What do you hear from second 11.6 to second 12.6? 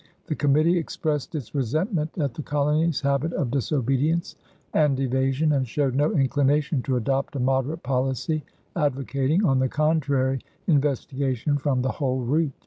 the whole root."